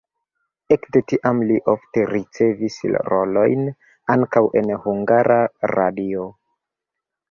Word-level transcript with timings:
Ekde 0.75 1.01
tiam 1.13 1.41
li 1.51 1.57
ofte 1.73 2.07
ricevis 2.13 2.79
rolojn 3.13 3.63
ankaŭ 4.19 4.47
en 4.65 4.77
Hungara 4.89 5.41
Radio. 5.79 6.31